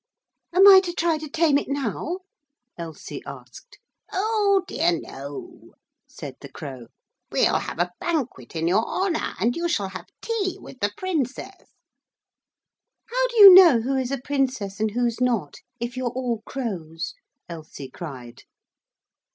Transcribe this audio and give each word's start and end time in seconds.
'Am 0.51 0.67
I 0.67 0.79
to 0.79 0.93
try 0.93 1.19
to 1.19 1.29
tame 1.29 1.59
it 1.59 1.67
now?' 1.69 2.21
Elsie 2.75 3.21
asked. 3.27 3.77
'Oh 4.11 4.63
dear 4.65 4.99
no,' 4.99 5.75
said 6.07 6.37
the 6.41 6.49
Crow. 6.49 6.87
'We'll 7.31 7.59
have 7.59 7.77
a 7.77 7.91
banquet 7.99 8.55
in 8.55 8.67
your 8.67 8.83
honour, 8.83 9.35
and 9.39 9.55
you 9.55 9.69
shall 9.69 9.89
have 9.89 10.07
tea 10.19 10.57
with 10.59 10.79
the 10.79 10.91
Princess.' 10.97 11.75
'How 13.11 13.27
do 13.27 13.35
you 13.37 13.53
know 13.53 13.81
who 13.81 13.95
is 13.95 14.09
a 14.09 14.17
princess 14.17 14.79
and 14.79 14.89
who's 14.89 15.21
not, 15.21 15.57
if 15.79 15.95
you're 15.95 16.09
all 16.09 16.41
crows?' 16.47 17.13
Elsie 17.47 17.91
cried. 17.91 18.41